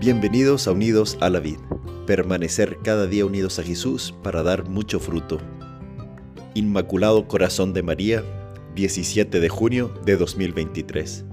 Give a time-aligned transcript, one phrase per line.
[0.00, 1.58] Bienvenidos a Unidos a la Vid,
[2.06, 5.36] permanecer cada día unidos a Jesús para dar mucho fruto.
[6.54, 8.24] Inmaculado Corazón de María,
[8.74, 11.26] 17 de junio de 2023.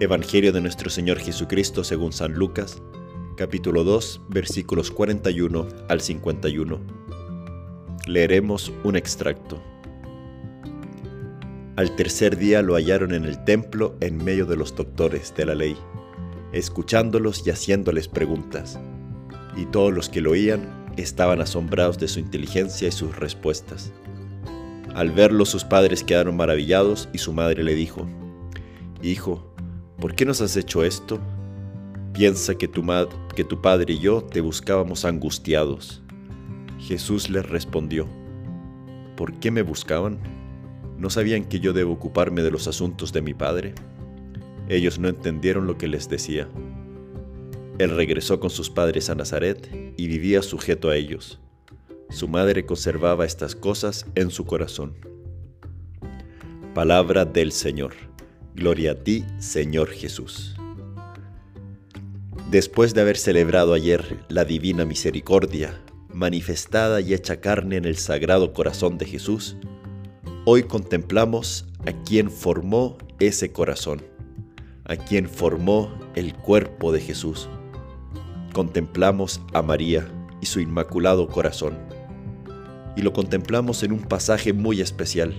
[0.00, 2.82] Evangelio de nuestro Señor Jesucristo según San Lucas,
[3.36, 6.80] capítulo 2, versículos 41 al 51.
[8.08, 9.62] Leeremos un extracto.
[11.76, 15.54] Al tercer día lo hallaron en el templo en medio de los doctores de la
[15.54, 15.76] ley
[16.58, 18.78] escuchándolos y haciéndoles preguntas.
[19.56, 23.92] Y todos los que lo oían estaban asombrados de su inteligencia y sus respuestas.
[24.94, 28.06] Al verlo sus padres quedaron maravillados y su madre le dijo,
[29.02, 29.54] Hijo,
[30.00, 31.20] ¿por qué nos has hecho esto?
[32.14, 32.82] Piensa que tu,
[33.34, 36.02] que tu padre y yo te buscábamos angustiados.
[36.78, 38.06] Jesús les respondió,
[39.16, 40.18] ¿por qué me buscaban?
[40.98, 43.74] ¿No sabían que yo debo ocuparme de los asuntos de mi padre?
[44.68, 46.48] Ellos no entendieron lo que les decía.
[47.78, 51.38] Él regresó con sus padres a Nazaret y vivía sujeto a ellos.
[52.10, 54.94] Su madre conservaba estas cosas en su corazón.
[56.74, 57.94] Palabra del Señor.
[58.54, 60.56] Gloria a ti, Señor Jesús.
[62.50, 65.80] Después de haber celebrado ayer la divina misericordia,
[66.12, 69.56] manifestada y hecha carne en el sagrado corazón de Jesús,
[70.44, 74.15] hoy contemplamos a quien formó ese corazón
[74.88, 77.48] a quien formó el cuerpo de Jesús.
[78.52, 80.06] Contemplamos a María
[80.40, 81.76] y su inmaculado corazón.
[82.96, 85.34] Y lo contemplamos en un pasaje muy especial,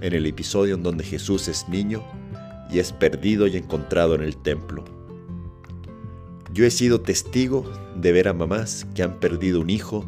[0.00, 2.02] en el episodio en donde Jesús es niño
[2.70, 4.84] y es perdido y encontrado en el templo.
[6.52, 10.04] Yo he sido testigo de ver a mamás que han perdido un hijo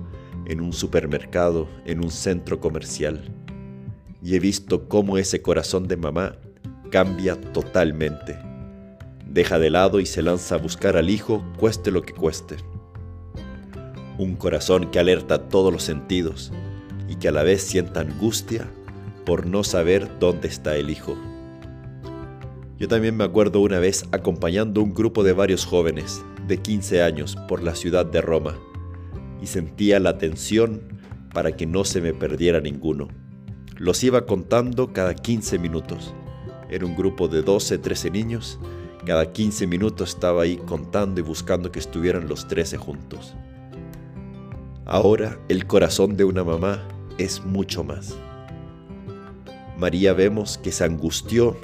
[0.46, 3.34] en un supermercado, en un centro comercial,
[4.22, 6.36] y he visto cómo ese corazón de mamá
[6.90, 8.38] cambia totalmente.
[9.26, 12.56] Deja de lado y se lanza a buscar al hijo, cueste lo que cueste.
[14.18, 16.52] Un corazón que alerta todos los sentidos
[17.08, 18.68] y que a la vez sienta angustia
[19.24, 21.16] por no saber dónde está el hijo.
[22.76, 27.36] Yo también me acuerdo una vez acompañando un grupo de varios jóvenes de 15 años
[27.46, 28.58] por la ciudad de Roma
[29.40, 30.98] y sentía la tensión
[31.32, 33.08] para que no se me perdiera ninguno.
[33.76, 36.14] Los iba contando cada 15 minutos
[36.70, 38.58] era un grupo de 12, 13 niños.
[39.04, 43.34] Cada 15 minutos estaba ahí contando y buscando que estuvieran los 13 juntos.
[44.86, 46.82] Ahora el corazón de una mamá
[47.18, 48.16] es mucho más.
[49.78, 51.56] María vemos que se angustió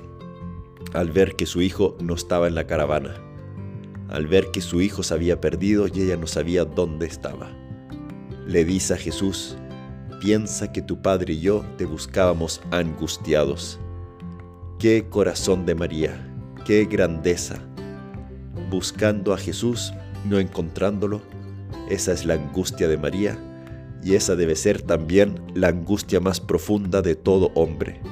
[0.93, 3.15] al ver que su hijo no estaba en la caravana,
[4.09, 7.51] al ver que su hijo se había perdido y ella no sabía dónde estaba.
[8.47, 9.57] Le dice a Jesús,
[10.21, 13.79] piensa que tu padre y yo te buscábamos angustiados.
[14.79, 16.23] Qué corazón de María,
[16.67, 17.59] qué grandeza.
[18.69, 19.95] Buscando a Jesús,
[20.29, 21.23] no encontrándolo,
[21.89, 23.39] esa es la angustia de María
[24.05, 28.03] y esa debe ser también la angustia más profunda de todo hombre.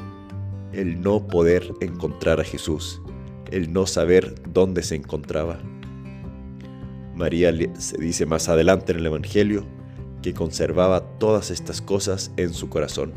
[0.73, 3.03] El no poder encontrar a Jesús,
[3.51, 5.59] el no saber dónde se encontraba.
[7.15, 9.67] María se dice más adelante en el Evangelio
[10.23, 13.13] que conservaba todas estas cosas en su corazón.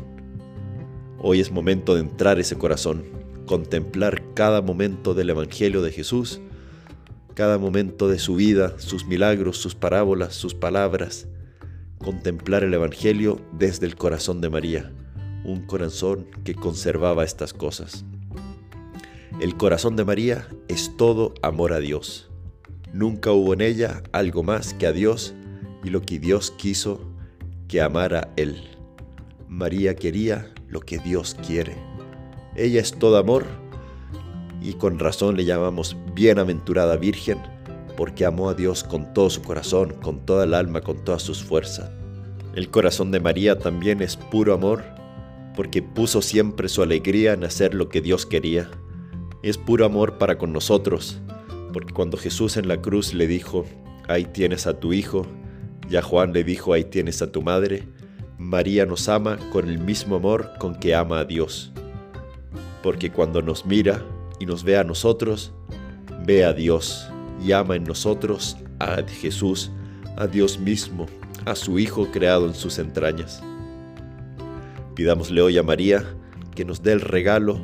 [1.18, 3.16] Hoy es momento de entrar ese corazón
[3.48, 6.40] contemplar cada momento del Evangelio de Jesús,
[7.34, 11.26] cada momento de su vida, sus milagros, sus parábolas, sus palabras,
[11.98, 14.92] contemplar el Evangelio desde el corazón de María,
[15.44, 18.04] un corazón que conservaba estas cosas.
[19.40, 22.30] El corazón de María es todo amor a Dios.
[22.92, 25.34] Nunca hubo en ella algo más que a Dios
[25.82, 27.00] y lo que Dios quiso
[27.66, 28.62] que amara Él.
[29.48, 31.87] María quería lo que Dios quiere.
[32.58, 33.46] Ella es todo amor
[34.60, 37.38] y con razón le llamamos bienaventurada Virgen
[37.96, 41.40] porque amó a Dios con todo su corazón, con toda el alma, con todas sus
[41.40, 41.88] fuerzas.
[42.56, 44.82] El corazón de María también es puro amor
[45.54, 48.68] porque puso siempre su alegría en hacer lo que Dios quería.
[49.44, 51.20] Es puro amor para con nosotros,
[51.72, 53.66] porque cuando Jesús en la cruz le dijo,
[54.08, 55.26] ahí tienes a tu hijo,
[55.88, 57.86] y a Juan le dijo, ahí tienes a tu madre,
[58.36, 61.72] María nos ama con el mismo amor con que ama a Dios
[62.82, 64.04] porque cuando nos mira
[64.38, 65.52] y nos ve a nosotros,
[66.24, 67.08] ve a Dios
[67.44, 69.70] y ama en nosotros a Jesús,
[70.16, 71.06] a Dios mismo,
[71.44, 73.42] a su Hijo creado en sus entrañas.
[74.94, 76.04] Pidámosle hoy a María
[76.54, 77.60] que nos dé el regalo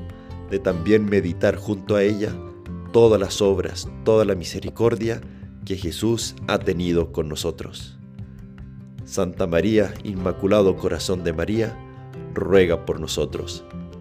[0.51, 2.33] de también meditar junto a ella
[2.93, 5.21] todas las obras, toda la misericordia
[5.65, 7.99] que Jesús ha tenido con nosotros.
[9.05, 11.77] Santa María, Inmaculado Corazón de María,
[12.35, 13.65] ruega por nosotros.